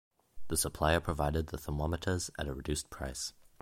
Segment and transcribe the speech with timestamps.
[0.47, 3.33] The supplier provided the thermometers at a reduced price.